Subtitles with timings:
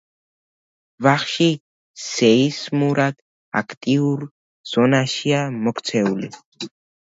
[1.07, 1.49] ვახში
[2.03, 3.19] სეისმურად
[3.61, 4.25] აქტიურ
[4.73, 6.33] ზონაშია მოქცეული.